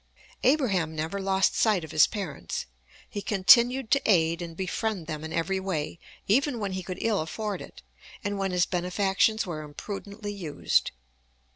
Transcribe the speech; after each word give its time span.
Abraham 0.41 0.95
never 0.95 1.21
lost 1.21 1.53
sight 1.55 1.83
of 1.83 1.91
his 1.91 2.07
parents. 2.07 2.65
He 3.07 3.21
continued 3.21 3.91
to 3.91 4.01
aid 4.09 4.41
and 4.41 4.57
befriend 4.57 5.05
them 5.05 5.23
in 5.23 5.31
every 5.31 5.59
way, 5.59 5.99
even 6.27 6.57
when 6.57 6.71
he 6.71 6.81
could 6.81 6.97
ill 7.01 7.21
afford 7.21 7.61
it, 7.61 7.83
and 8.23 8.39
when 8.39 8.49
his 8.49 8.65
benefactions 8.65 9.45
were 9.45 9.61
imprudently 9.61 10.33
used. 10.33 10.89